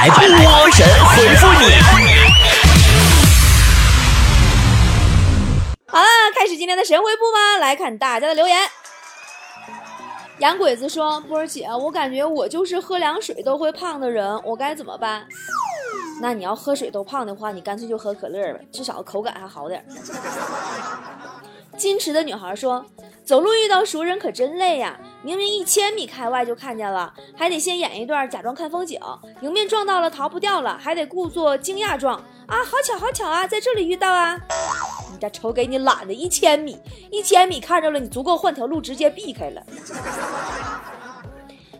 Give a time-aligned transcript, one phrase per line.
[0.00, 1.66] 来波神回复你。
[5.88, 8.58] 好了，开始今天的神回复吧，来看大家的留言。
[10.38, 15.26] 洋鬼子说：“波儿姐，我感觉我就是喝凉水都会胖的人，我该怎么办？”
[16.20, 19.84] 那你要喝水都胖的话，你干脆就喝可乐吧，至少口感还好点。
[21.78, 22.84] 矜持的女孩说
[23.24, 25.00] ：“走路遇到熟人可真累呀！
[25.22, 28.98] 明明一千米开外就看见了，还得先演一段假装看风景；
[29.40, 32.16] 迎面撞到了，逃不掉了，还得故作惊讶状
[32.46, 32.62] 啊！
[32.62, 34.38] 好巧好巧啊，在这里遇到啊！
[35.10, 36.78] 你这瞅给你懒的，一千米，
[37.10, 39.62] 一千米看着了，你足够换条路直接避开了。”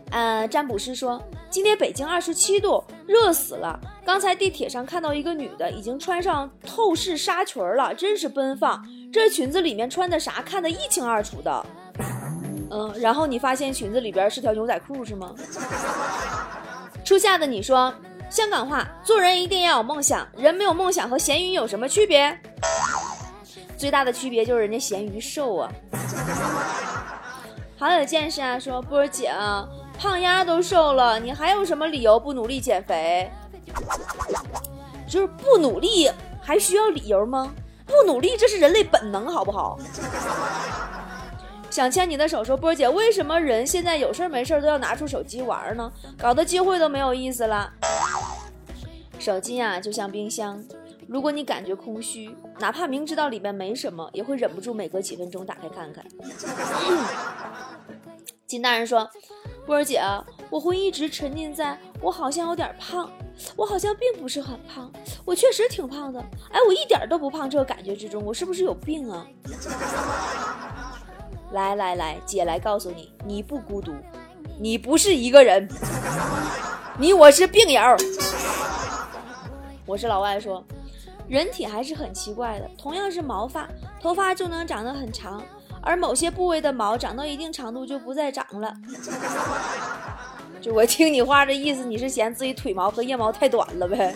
[0.09, 3.79] 呃，占卜师说，今天北京二十七度，热死了。
[4.03, 8.83] 刚才地铁上看到一个女的，已经穿上透视纱裙了，真是奔放。
[9.13, 11.65] 这裙子里面穿的啥，看得一清二楚的。
[12.71, 15.33] 嗯，然后你发现裙子里边是条牛仔裤，是吗？
[17.05, 17.93] 初夏的你说，
[18.29, 22.37] 香港话，做人一定要有梦想，人没有梦想和咸鱼有什么区别？
[23.77, 25.71] 最大的区别就是人家咸鱼瘦啊。
[27.77, 29.67] 好有见识啊，说波儿姐啊。
[29.99, 33.29] 胖丫都瘦了，你还有什么理由不努力减肥？
[35.07, 36.09] 就是不努力
[36.41, 37.53] 还需要理由吗？
[37.85, 39.77] 不努力这是人类本能，好不好？
[41.69, 45.91] 想牵你的手，说波姐，为什么人现在有事没事都要拿出手机玩呢？
[46.17, 47.71] 搞得机会都没有意思了。
[49.19, 50.63] 手机啊，就像冰箱，
[51.07, 56.05] 如果你感觉空虚，哪怕明知道里面没什么，也会忍不住每隔几分钟打开看看。
[58.47, 59.09] 金大人说。
[59.63, 60.01] 波儿姐，
[60.51, 63.09] 我会一直沉浸在我好像有点胖，
[63.55, 64.91] 我好像并不是很胖，
[65.23, 66.19] 我确实挺胖的。
[66.51, 69.25] 哎，我一点都不胖这个感觉之中，我是不是有病啊？
[71.53, 73.93] 来来来，姐来告诉你，你不孤独，
[74.59, 75.65] 你不是一个人，
[76.99, 77.81] 你我是病友。
[79.85, 80.61] 我是老外说，
[81.29, 83.69] 人体还是很奇怪的，同样是毛发，
[84.01, 85.41] 头发就能长得很长。
[85.83, 88.71] 而某些部位的毛长到一定长度就不再长了。
[90.61, 94.13] 就我听你话这意思，你是嫌自己腿毛和腋毛太短了呗？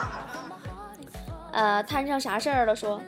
[1.52, 2.76] 呃，摊上啥事儿了？
[2.76, 3.00] 说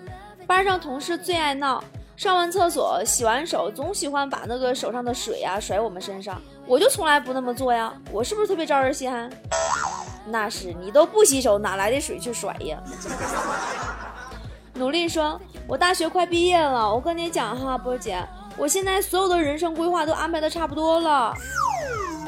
[0.46, 1.84] 班上同事最爱闹，
[2.16, 7.92] 上完厕所洗完手总喜欢把那个手上的水呀甩我们身上，我就从来不那么做呀。
[8.10, 9.30] 我是不是特别招人稀罕？
[10.24, 12.82] 那是你都不洗手，哪来的水去甩呀？
[14.72, 15.38] 努力说
[15.68, 18.24] ：“我大学快毕业了，我跟你讲哈，波姐，
[18.56, 21.34] 我现在所有的人生规划都安排的差不多了。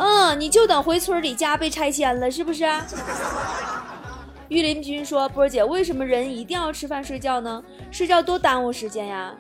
[0.03, 2.65] 嗯，你就等回村里家被拆迁了，是不是？”
[4.49, 7.62] 御林军说：“波姐，为什么人一定要吃饭睡觉呢？
[7.91, 9.34] 睡觉多耽误时间呀。”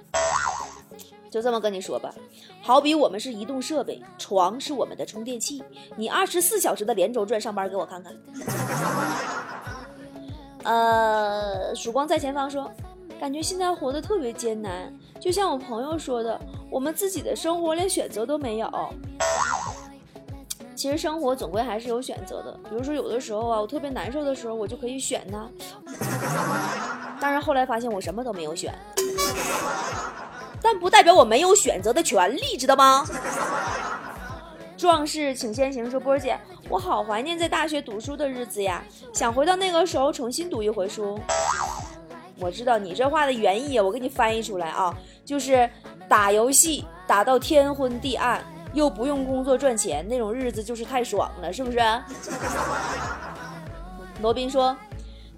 [1.32, 2.12] 就这么跟你说吧，
[2.60, 5.64] 好比我们是移动设备，床是我们的充电器，
[5.96, 8.14] 你二十四小时的连轴转上班给我看看。
[10.64, 12.70] 呃，曙光在前方说。
[13.18, 18.70] 感觉现在活得特别艰难，就像我朋友说的，我们自己的生活连选择都没有。
[20.80, 25.46] 其实生活总归还是有选择的，比如说有的时候啊，我特别难受的时候，我就可以选它。
[27.20, 28.74] 当然后来发现我什么都没有选，
[30.62, 33.06] 但不代表我没有选择的权利，知道吗？
[34.78, 36.40] 壮士请先行，说波儿姐，
[36.70, 38.82] 我好怀念在大学读书的日子呀，
[39.12, 41.20] 想回到那个时候重新读一回书。
[42.38, 44.96] 我知道你这话的原意，我给你翻译出来啊，
[45.26, 45.68] 就是
[46.08, 48.42] 打游戏打到天昏地暗，
[48.72, 51.78] 又不用工作赚钱，那种日子就是太爽了，是不是？
[54.22, 54.76] 罗宾说：“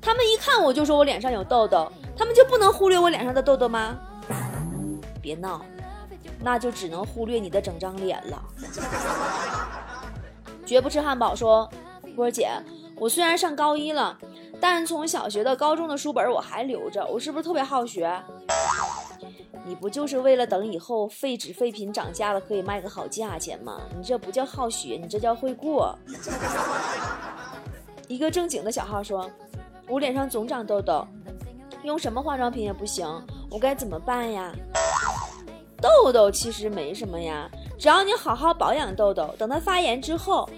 [0.00, 3.96] 他们一看我就说我脸上有痘痘，他们就不能忽略我脸上的痘痘吗？”
[5.22, 5.64] 别闹，
[6.40, 8.42] 那就只能忽略你的整张脸了。
[10.66, 11.68] 绝不吃汉堡说
[12.16, 12.50] ：“波儿姐，
[12.96, 14.18] 我虽然上高一了。”
[14.60, 18.08] 但从小学到高中的书本我还留着，我是不是特别好学？
[19.64, 23.80] 你不就是为了等以后废纸废品涨价了可以卖个好价钱吗？
[23.96, 25.96] 你这不叫好学，你这叫会过。
[28.08, 29.30] 一个正经的小号说
[29.88, 31.06] ：“我脸上总长痘痘，
[31.82, 33.06] 用什么化妆品也不行，
[33.50, 34.52] 我该怎么办呀？”
[35.80, 40.48] 痘痘其实没什么呀，只要你好好保养痘痘，等它发炎之后，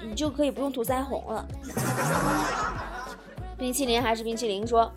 [0.00, 1.46] 你你就可以不用涂腮红了。
[3.56, 4.90] 冰淇淋还是冰淇淋说，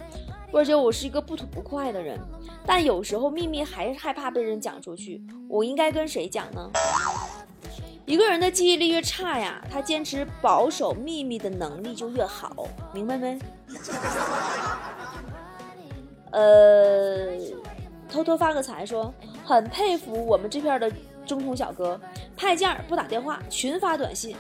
[0.52, 2.20] 波姐，我是一个不吐不快的人，
[2.66, 6.72] 但有时候秘密还是害怕被人讲出去，我应该跟谁讲呢？
[8.06, 13.38] 一个人的记忆力越差呀，他坚持保守秘密的能力就越好，明白没？
[16.32, 17.38] 呃，
[18.10, 19.14] 偷偷发个财说，
[19.46, 20.92] 很佩服我们这片的
[21.28, 22.00] 中通小哥，
[22.36, 24.36] 派件不打电话，群发短信，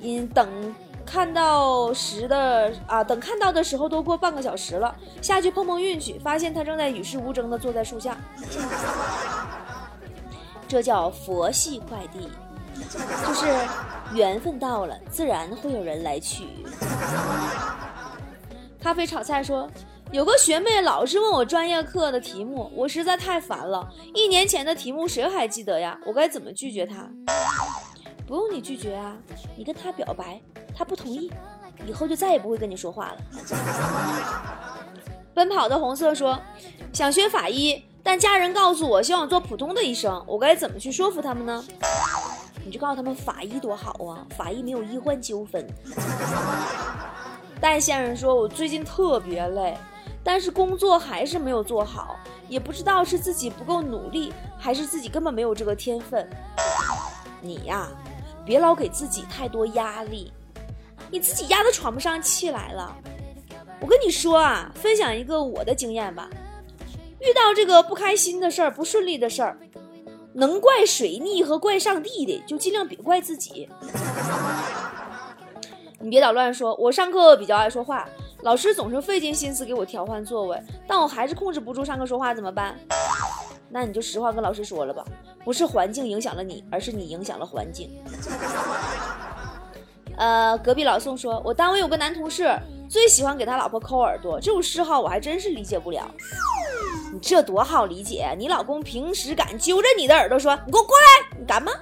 [0.00, 0.74] 因等。
[1.12, 8.16] 看到时的啊，等看到的时候都过半个小时了，下去碰碰运气，发现他正在与世无争的坐在树下。
[10.66, 12.30] 这叫佛系快递，
[13.26, 13.46] 就是
[14.14, 16.46] 缘分到了，自然会有人来取。
[18.80, 19.68] 咖啡炒菜说，
[20.12, 23.86] 有个学妹老是问我专业课的题目，我实在太烦了。
[24.14, 25.98] 一年前的题目谁还记得呀？
[26.06, 27.06] 我该怎么拒绝她？
[28.26, 29.14] 不用你拒绝啊，
[29.58, 30.40] 你跟他表白，
[30.82, 31.30] 他不同意，
[31.86, 33.18] 以后就再也不会跟你说话了。
[35.32, 36.36] 奔跑的红色说，
[36.92, 41.64] 想学法医，但家人告诉我希望做普通的医生，我该怎么去说服他们呢？
[42.64, 45.64] 你就告诉他们法医多好啊，法医没有医患纠纷。
[47.60, 49.78] 戴先生说，我最近特别累，
[50.24, 52.16] 但是工作还是没有做好，
[52.48, 56.28] 也不知道是自己不够努力，还是自己根本没有这个天分。
[57.40, 57.86] 你呀。
[58.44, 60.32] 别老给自己太多压力，
[61.12, 62.96] 你自己压得喘不上气来了。
[63.80, 66.28] 我跟你说啊，分享一个我的经验吧。
[67.20, 69.58] 遇到这个不开心的事儿、不顺利的事儿，
[70.32, 73.68] 能怪水逆和怪上帝的，就尽量别怪自己。
[76.00, 78.08] 你别捣乱说，我上课比较爱说话，
[78.40, 82.74] 老师总是费尽心思给我调换座位，但我还是控制不住上课说话，怎么办？
[83.68, 85.04] 那你就实话跟老师说了吧，
[85.44, 87.90] 不是环境影响了你，而是你影响了环境。
[90.16, 92.56] 呃，隔壁老宋说，我单位有个男同事，
[92.88, 96.10] 最喜欢给他老婆抠耳朵，这种嗜好我还真是理解不了。
[97.12, 101.72] 你这多好理解，你老公平时敢揪着你的耳朵说，你给我过来，你敢吗？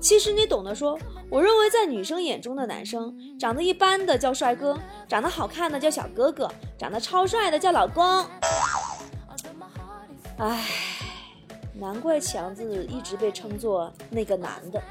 [0.00, 0.96] 其实你懂得说，
[1.28, 6.48] 我认为在女生眼中的男生，长得一般的叫帅哥，长得好看的叫小哥哥，
[6.78, 8.24] 长得超帅的叫老公。
[10.38, 10.64] 唉，
[11.78, 14.82] 难怪强子一直被称作那个男的。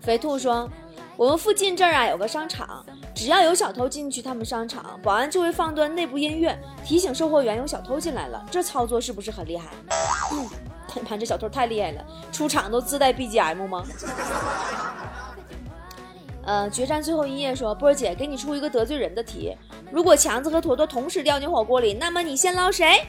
[0.00, 0.68] 肥兔说
[1.16, 2.84] ：“我们附近这儿啊有个商场，
[3.14, 8.44] 只要有小偷进去，他们商场保安就会放段内部音乐，提醒售货员有小偷进来了。
[8.50, 9.70] 这操作是不是很厉害？
[10.32, 10.48] 嗯，
[11.04, 13.84] 看这小偷太厉害了，出场都自带 BGM 吗？”
[16.46, 19.56] 呃，决战最后一页说：“波儿姐，给你出一个得罪人的题。”
[19.90, 23.02] 如果强子和坨坨同时掉进火锅里，那么你先捞谁？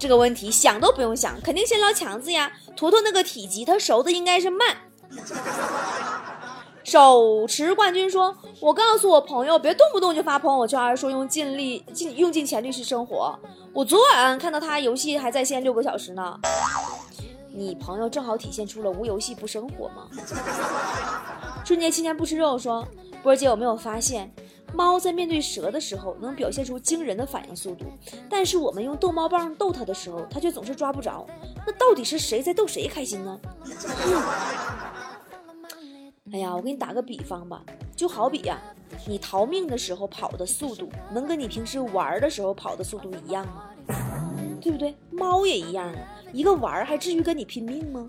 [0.00, 2.50] 这个问题想都不用想，肯定先捞强子呀。
[2.74, 4.76] 坨坨那个体积，他熟的应该是慢。
[6.82, 13.38] 手持冠军说：“我告诉我朋友，别动不动就发朋友圈说用尽力尽用尽全力去生活。
[13.74, 16.40] 我昨晚看到他游戏还在线六个小时呢。
[17.52, 20.08] 你朋友正好体现出了无游戏不生活吗？”
[21.62, 22.88] 春节期间不吃肉说
[23.22, 24.32] ：“波姐有没有发现？”
[24.74, 27.84] 猫在面对蛇的时候能表现出惊人的反应速度，
[28.28, 31.26] 但是我们用逗猫棒逗它的时候，它却总是抓不着。
[31.66, 33.38] 那到底是谁在逗谁开心呢？
[36.32, 37.60] 哎呀，我给你打个比方吧，
[37.96, 38.56] 就好比呀，
[39.06, 43.64] 你逃命的时候跑的速度，能跟你平时玩的时候跑的速度一样吗？
[44.60, 44.94] 对不对？
[45.10, 45.98] 猫也一样啊，
[46.32, 48.06] 一个玩还至于跟你拼命吗？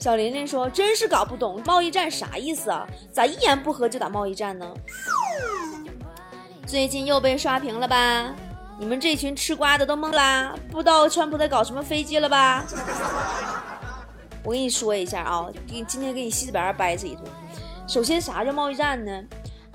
[0.00, 2.86] 小琳琳说：“真是搞不懂贸易战啥意思啊？
[3.12, 4.66] 咋一言不合就打贸易战呢？
[6.66, 8.34] 最近又被刷屏了吧？
[8.78, 12.64] 你们这群吃瓜的都懵啦，不知道川普在搞什么飞机了吧？
[14.42, 17.24] 我跟你说一下啊，给今天给你细细白掰扯一顿。
[17.86, 19.22] 首先，啥叫贸易战呢？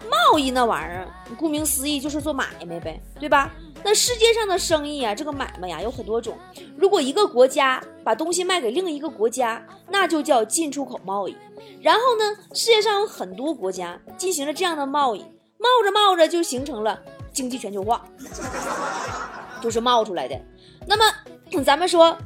[0.10, 3.52] 贸易那玩意儿，顾名思义就是做买卖呗，对吧？”
[3.88, 6.36] 那世界上的生意啊，这个买卖呀有很多种。
[6.76, 11.38] 如果一个国家把东西卖给另一个国家，那就叫进出口贸易。
[11.84, 15.20] 然后呢，世界上有很多国家进行了这样的贸易，
[15.60, 17.00] 冒着冒着就形成了
[17.32, 18.04] 经济全球化，
[19.62, 20.36] 就是冒出来的。
[20.88, 21.06] 那么
[21.64, 22.18] 咱们说，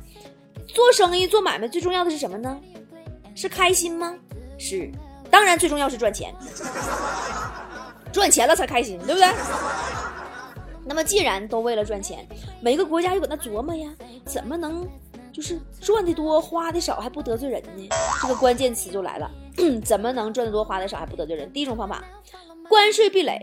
[0.66, 2.58] 做生意做买卖最重要的是什么呢？
[3.36, 4.16] 是开心吗？
[4.58, 4.90] 是，
[5.30, 6.34] 当然最重要是赚钱，
[8.14, 9.28] 赚钱了才开心，对不对？
[10.90, 12.28] 那么，既然都为了赚钱，
[12.60, 13.94] 每个国家又搁那琢磨呀，
[14.26, 14.90] 怎么能
[15.32, 17.88] 就是赚的多花的少还不得罪人呢？
[18.20, 19.30] 这个关键词就来了，
[19.86, 21.50] 怎么能赚的多花的少还不得罪人？
[21.54, 22.04] 第一种方法，
[22.68, 23.40] 关税壁垒，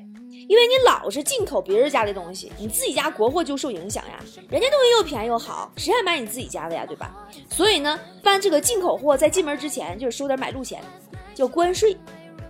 [0.48, 4.18] 因为你老是进口别人家的东西，你自己家国货就受影响呀。
[4.50, 6.84] 人家东西又便宜又好，谁还买你自己家的呀？
[6.84, 7.14] 对吧？
[7.48, 10.82] 所以呢，办这个进口货在进门之前就是收点买路钱，
[11.32, 11.94] 叫关税，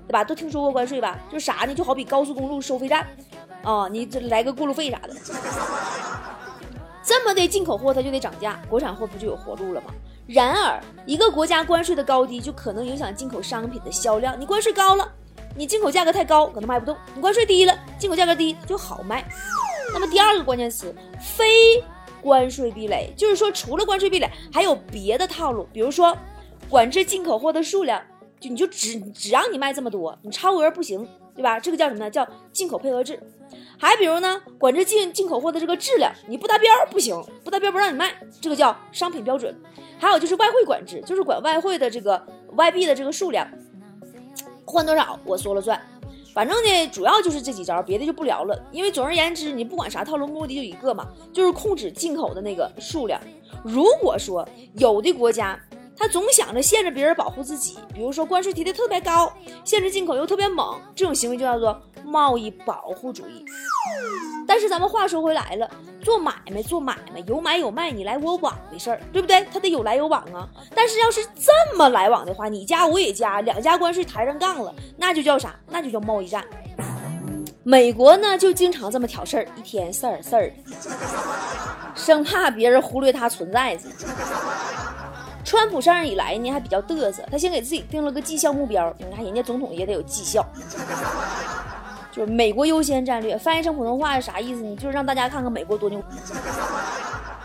[0.06, 0.24] 对吧？
[0.24, 1.22] 都听说过关税吧？
[1.30, 1.74] 就啥呢？
[1.74, 3.06] 就好比高速公路收费站。
[3.64, 5.14] 哦，你这来个过路费啥的，
[7.02, 9.92] 这么的进口货它就得涨价，国产货不就有活路了吗？
[10.26, 14.38] 然而，一个国家关税的高低就可能影响进口商品的销量。
[14.40, 15.08] 你关税高了，
[15.56, 19.24] 你进口价格太高，可能卖不动；你关税低了，进口价格低就好卖。
[19.92, 21.80] 那么第二个关键词，非
[22.20, 26.16] 关税壁垒，就是说除了关税壁垒，还有别的套路，比如说
[26.68, 28.02] 管制进口货的数量，
[28.40, 31.60] 就你就只只让你卖这么多，你超额不行，对吧？
[31.60, 32.10] 这个叫什么呢？
[32.10, 33.20] 叫进口配额制。
[33.78, 39.54] 还比如呢，管制进进口货的这个质量，你不达标不行，不达标不让你卖，这个叫商品标准。
[39.98, 42.20] 还有就是外汇管制，就是管外汇的这个
[42.52, 43.46] 外币的这个数量，
[44.64, 45.80] 换多少我说了算。
[46.34, 48.58] 反正呢，主要就是这几招，别的就不聊了。
[48.72, 53.18] 因为总而言之，你不管啥套路，目的就一个嘛，就是控制进口的那个数量。
[53.62, 55.58] 如果说有的国家，
[55.98, 59.32] 他总想着限制别人保护自己，比如说关税提的特别高，
[59.64, 63.44] 限制进口又特别猛，这种行为就叫做贸易保护主义。
[64.46, 65.68] 但是咱们话说回来了，
[66.02, 69.44] 做买卖做买卖有买有卖，你来我往的事儿，对不对？
[69.52, 70.48] 他得有来有往啊。
[70.74, 75.58] 但是要是这么来往的话，你加我也加，两家关税抬上杠了，那就叫啥？
[75.68, 76.44] 那就叫贸易战。
[77.64, 80.54] 美国呢就经常这么挑事儿，一天事儿事儿，
[81.96, 83.88] 生怕别人忽略它存在着。
[85.46, 88.92] 川普上任以来呢还比较嘚瑟，他先给自己定了个绩效目标。
[88.98, 90.44] 你看人家总统也得有绩效。
[92.10, 94.74] 就是美国优先战略，翻译成普通话是啥意思呢？
[94.74, 96.02] 就是让大家看看美国多牛。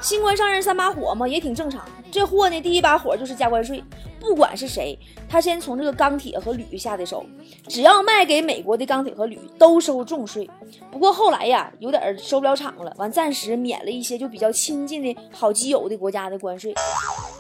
[0.02, 1.84] 新官上任三把火嘛，也挺正常。
[2.10, 3.84] 这货呢，第一把火就是加关税，
[4.22, 4.98] 不管是谁，
[5.28, 7.26] 他先从这个钢铁和铝下的手，
[7.68, 10.48] 只要卖给美国的钢铁和铝都收重税。
[10.92, 16.74] 不过后来呀，有点收不了场了，完暂时免了一些就比较亲近的好基友的国家的关税。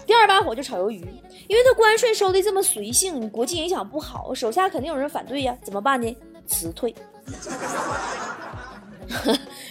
[0.07, 0.99] 第二把火就炒鱿鱼，
[1.47, 6.13] 因为他关税收的这么随性，你国际影响不好，手下肯定有人反对呀，怎么办呢？
[6.47, 6.93] 辞退。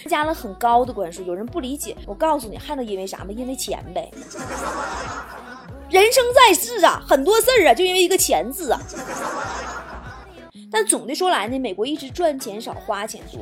[0.07, 1.95] 加了很高的关税，有人不理解。
[2.05, 3.27] 我告诉你，还能因为啥吗？
[3.29, 4.09] 因为钱呗。
[5.91, 8.79] 人生在世啊，很多事儿啊，就因为一个钱字啊。
[10.71, 13.41] 但总的说来呢，美国一直赚钱少，花钱多，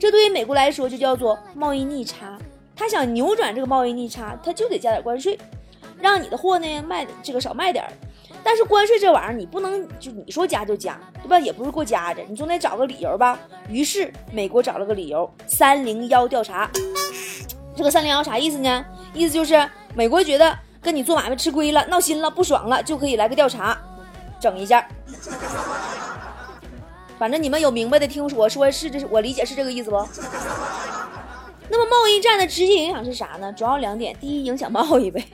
[0.00, 2.38] 这对于美国来说就叫做贸易逆差。
[2.74, 5.38] 他想扭转这个贸易逆差，他就得加点关税，
[6.00, 7.92] 让你的货呢卖这个少卖点儿。
[8.42, 11.38] 但是关税这玩意儿，你不能就你说加就加，对吧？
[11.38, 13.38] 也不是给我加着，你总得找个理由吧。
[13.68, 16.70] 于是美国找了个理由，三零幺调查。
[17.76, 18.82] 这个三零幺啥意思呢？
[19.12, 23.76] 意思就是美国觉得跟你做买卖吃亏了，闹心了，不爽了，就可以来个调查，
[24.38, 24.86] 整一下。
[27.18, 29.96] 反正你们有明白的，听我说是这是我理解是这个意思不？
[31.70, 33.50] 那么贸易战的直接影响是啥呢？
[33.54, 35.24] 主要两点，第一，影响贸易呗。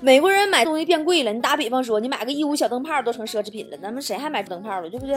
[0.00, 5.16] 美国人买东西变贵了，你打比方说，你买个义乌小灯泡都成奢侈品了，咱们谁还买灯泡了，对不对？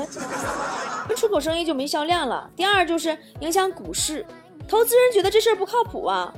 [1.10, 2.50] 那出口生意就没销量了。
[2.56, 4.26] 第二就是影响股市，
[4.68, 6.32] 投资人觉得这事儿不靠谱啊，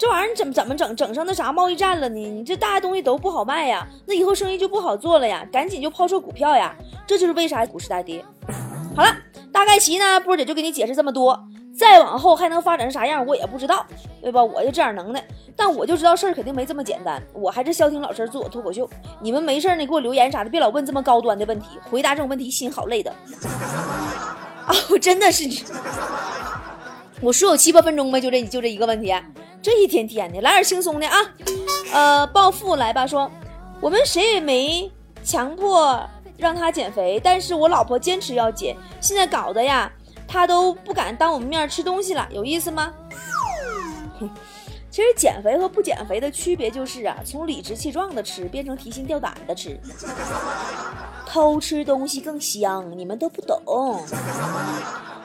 [0.00, 2.14] 这玩意儿你怎怎么整整上那啥贸易战了呢？
[2.18, 6.74] 你这大家东西都不好卖呀，那以后生意就不好做了呀，赶紧就抛售股票呀，
[7.06, 8.24] 这就是为啥股市大跌。
[8.96, 9.14] 好了，
[9.52, 11.38] 大概齐呢，波姐就给你解释这么多。
[11.76, 13.84] 再往后还能发展成啥样，我也不知道，
[14.22, 14.42] 对吧？
[14.42, 15.22] 我就这样能耐，
[15.54, 17.22] 但我就知道事儿肯定没这么简单。
[17.34, 18.88] 我还是消停老实做我脱口秀，
[19.20, 23.10] 你们没事儿呢给我留言啥的，别老问这么高端的问题，回答这种问题心好累的。
[24.64, 25.44] 啊，我真的是，
[27.20, 29.14] 我说有七八分钟呗，就这就这一个问题，
[29.62, 31.16] 这一天天的来点轻松的啊。
[31.92, 33.30] 呃，暴富来吧，说
[33.80, 34.90] 我们谁也没
[35.22, 36.00] 强迫
[36.36, 39.90] 让他减肥，但是我老婆坚持要减，现在搞得呀。
[40.32, 42.92] 他都不敢当我们面吃东西了，有意思吗？
[44.88, 49.78] 其实减肥和不减肥的区别就是啊，从理直气壮的吃变成提心吊胆的吃。
[51.26, 53.60] 偷吃东西更香，你们都不懂。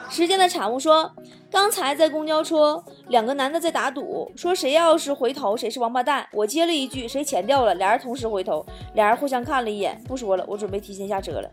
[0.08, 1.12] 时间的产物说，
[1.50, 6.26] 刚才在公交车，两个男的在打赌，说谁要是回头，谁是王八蛋。
[6.32, 11.50] 我接了一句，谁钱掉了，俩人同时回头，俩人互相看了一眼，不说了，我准备提前下车了。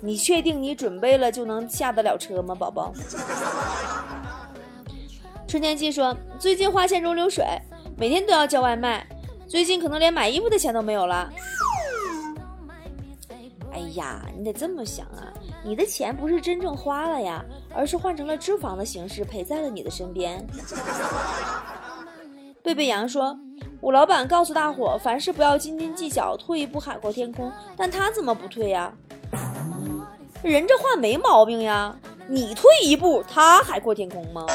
[0.00, 2.92] 你确定你准备了就能下得了车吗，宝宝？
[5.46, 7.44] 春天记说，最近花钱如流水，
[7.96, 9.06] 每天都要叫外卖，
[9.46, 11.32] 最近可能连买衣服的钱都没有了。
[13.72, 15.32] 哎呀，你得这么想啊，
[15.66, 17.42] 你的钱不是真正花了呀，
[17.74, 20.46] 而是换成了脂肪的形式陪在了你的身边。
[22.62, 23.34] 贝贝羊说，
[23.80, 28.92] 我老板告诉大伙，凡事不要斤斤计较，退一步海阔天空，但他怎么不退呀？
[30.42, 31.96] 人这话没毛病呀，
[32.28, 34.46] 你退一步，他海阔天空吗？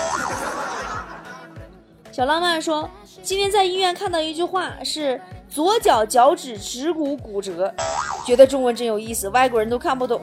[2.11, 2.87] 小浪漫说，
[3.23, 7.73] 今天在医院看到一句话是左脚脚趾指骨骨折，
[8.27, 10.21] 觉得中文真有意思，外国人都看不懂。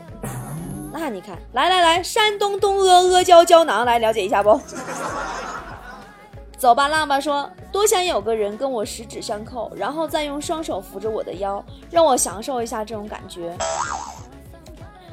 [0.98, 4.60] 那你看，来来来，山东东阿阿胶胶囊来了解一下不？
[6.58, 13.54] 走吧，浪吧说，多想有个人跟我十指相扣，然后再用双手扶着我的腰，让我享受一下这种感觉。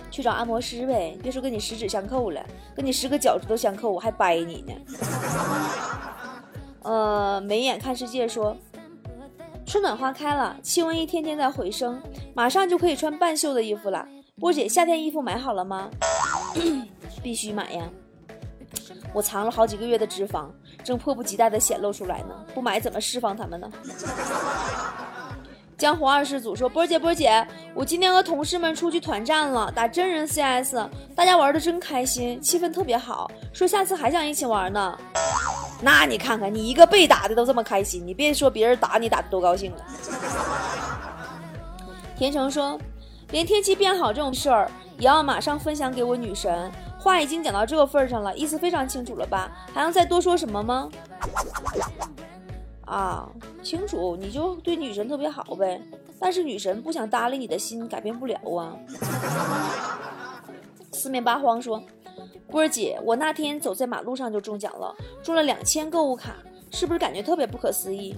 [0.10, 2.42] 去找按摩师呗，别说跟你十指相扣了，
[2.76, 4.74] 跟你十个脚趾头相扣，我还掰你呢。
[6.84, 8.56] 呃，眉眼看世界说，
[9.66, 12.02] 春暖花开了，气温一天天在回升，
[12.34, 14.08] 马上就可以穿半袖的衣服了。
[14.44, 15.90] 波姐，夏天衣服买好了吗？
[17.24, 17.86] 必须买呀！
[19.14, 20.48] 我藏了好几个月的脂肪，
[20.84, 22.36] 正迫不及待的显露出来呢。
[22.54, 23.72] 不买怎么释放它们呢？
[25.78, 30.76] 江湖二世祖说：“波姐，波姐，我今天和同事们出去团战了，打真人 CS，
[31.16, 35.00] 大家玩的真开心，气氛特别好，说下次还想一起玩呢。
[35.82, 39.86] 那你看看，你一个被打的都这么开心，你别说别人打你打的多高兴了。
[42.20, 42.78] ”田成说
[43.34, 46.72] ：“连天气变好这种事儿也要马上分享给我女神。”
[47.02, 49.52] 话已经讲到这个份上了，意思非常清楚了吧？
[49.74, 50.90] 还能再多说什么吗？
[52.86, 53.28] 啊，
[53.62, 55.82] 清楚，你就对女神特别好呗。
[56.20, 58.78] 但是女神不想搭理你的心，改变不了啊。
[60.94, 61.84] 四面八荒说，
[62.50, 66.36] 波儿姐，我那天走在马路上就中奖了，中了两千购物卡，
[66.72, 68.16] 是不是感觉特别不可思议？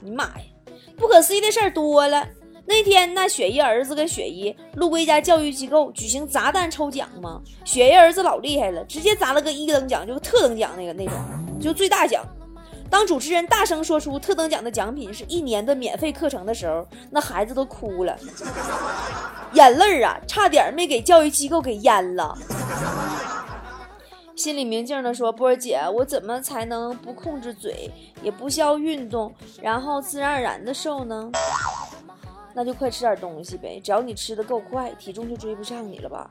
[0.00, 0.42] 你妈呀，
[0.96, 2.26] 不可思议的事儿多了。
[2.64, 11.14] 那天，那雪姨儿子跟雪姨路过一家教育机构举行砸蛋抽奖嘛，雪姨儿子老厉害了，直接砸了个一等奖，就是特等奖那个那种，
[11.60, 12.24] 就最大奖。
[12.88, 18.16] 当主持人大声说出特等奖的奖品是一年的免费课程的时候，那孩子都哭了，
[19.54, 22.36] 眼泪啊，差点没给教育机构给淹了。
[24.36, 27.90] 心里明镜的说：“波儿姐，我怎么才能不控制嘴，
[28.22, 31.30] 也不需要运动，然后自然而然的瘦呢？”
[32.54, 36.30] 那就快吃点东西呗，只要你吃的够快，体重就追不上你了吧？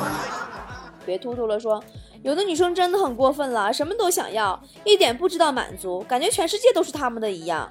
[1.04, 1.82] 别突突了，说
[2.22, 7.70] 有的女生真的很过分了，什么都想要，一点不知道满足，感觉全世界都是他们的一样。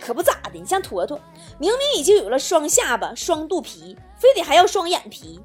[0.00, 1.18] 可不咋的，你像坨坨，
[1.58, 5.40] 明明已经有了双下巴、双肚皮，非得还要双眼皮，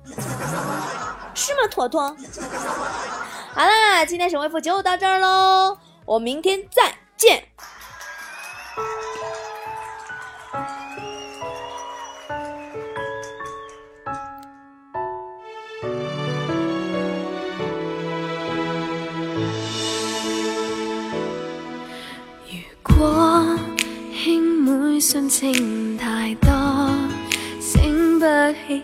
[1.34, 1.68] 是吗？
[1.72, 2.16] 坨坨。
[3.54, 7.51] 好啦，今天神回复就到这儿喽，我明天再见。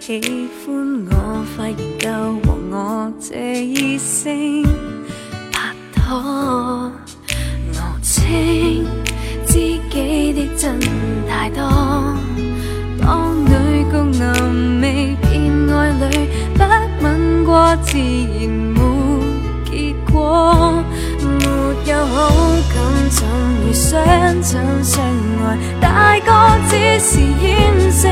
[0.02, 0.76] 喜欢
[1.10, 2.10] 我，快研究
[2.44, 4.64] 和我这异性
[5.52, 6.92] 拍拖。
[7.74, 8.86] 我清
[9.46, 9.54] 知
[9.90, 10.78] 己的真
[11.28, 11.62] 太多，
[13.00, 15.32] 当女共男未变
[15.74, 16.60] 爱侣，不
[17.04, 18.82] 吻过自然没
[19.64, 20.84] 结果。
[21.22, 21.46] 没
[21.90, 22.30] 有好
[22.74, 22.76] 感，
[23.10, 23.26] 怎
[23.64, 23.96] 会相
[24.42, 25.06] 亲相
[25.44, 25.58] 爱？
[25.80, 26.30] 大哥
[26.70, 28.08] 只是掩饰，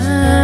[0.00, 0.39] time.